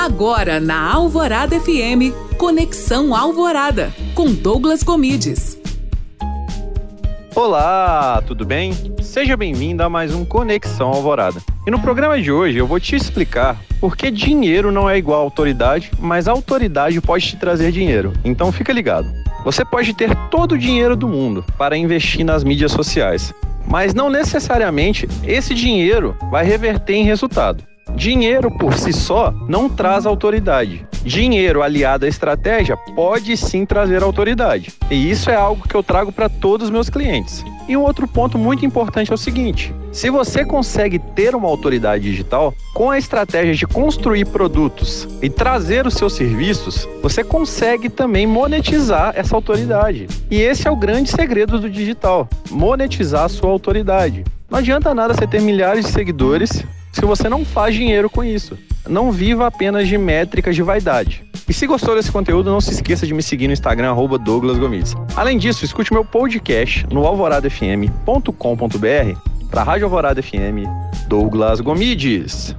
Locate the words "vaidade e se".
60.62-61.66